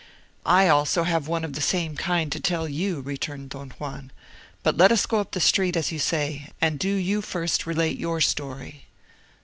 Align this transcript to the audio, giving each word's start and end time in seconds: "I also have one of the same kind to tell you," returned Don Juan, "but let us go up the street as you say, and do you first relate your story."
"I 0.47 0.67
also 0.67 1.03
have 1.03 1.27
one 1.27 1.43
of 1.43 1.53
the 1.53 1.61
same 1.61 1.95
kind 1.95 2.31
to 2.31 2.39
tell 2.39 2.67
you," 2.67 3.01
returned 3.01 3.51
Don 3.51 3.69
Juan, 3.77 4.11
"but 4.63 4.75
let 4.75 4.91
us 4.91 5.05
go 5.05 5.19
up 5.19 5.29
the 5.33 5.39
street 5.39 5.75
as 5.77 5.91
you 5.91 5.99
say, 5.99 6.49
and 6.59 6.79
do 6.79 6.89
you 6.89 7.21
first 7.21 7.67
relate 7.67 7.99
your 7.99 8.19
story." 8.19 8.87